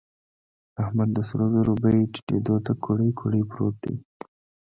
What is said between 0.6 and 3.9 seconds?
احمد د سرو زرو بيې ټيټېدو ته کوړۍ کوړۍ پروت